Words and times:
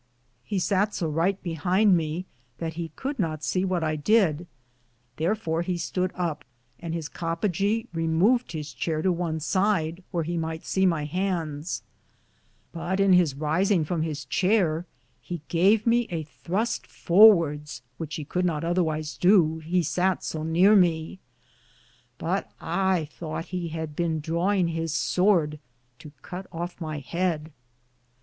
He 0.43 0.57
satt 0.57 0.95
so 0.95 1.07
righte 1.07 1.43
behinde 1.43 1.93
me 1.93 2.25
that 2.57 2.73
he 2.73 2.89
could 2.95 3.19
not 3.19 3.43
se 3.43 3.65
what 3.65 3.83
I 3.83 3.95
did; 3.95 4.47
tharfore 5.19 5.63
he 5.63 5.77
stood 5.77 6.11
up, 6.15 6.43
and 6.79 6.95
his 6.95 7.07
Coppagaw 7.07 7.85
removed 7.93 8.53
his 8.53 8.73
Chaire 8.73 9.03
to 9.03 9.11
one 9.11 9.39
side, 9.39 10.01
wher 10.11 10.23
he 10.23 10.37
myghte 10.37 10.65
se 10.65 10.87
my 10.87 11.05
handes; 11.05 11.83
but, 12.71 12.99
in 12.99 13.13
his 13.13 13.35
risinge 13.35 13.85
from 13.85 14.01
his 14.01 14.25
chaire, 14.25 14.85
he 15.21 15.43
gave 15.49 15.85
me 15.85 16.07
a 16.09 16.23
thruste 16.23 16.87
forwardes, 16.87 17.83
which 17.99 18.15
he 18.15 18.25
could 18.25 18.43
not 18.43 18.63
otherwyse 18.63 19.15
dow, 19.19 19.59
he 19.59 19.81
satt 19.83 20.23
so 20.23 20.41
neare 20.41 20.75
me; 20.75 21.19
but 22.17 22.51
I 22.59 23.05
thought 23.11 23.49
he 23.53 23.67
had 23.67 23.95
bene 23.95 24.19
drawinge 24.19 24.71
his 24.71 24.95
sorde 24.95 25.59
to 25.99 26.11
cut 26.23 26.47
of 26.51 26.81
my 26.81 26.97
heade. 26.97 27.51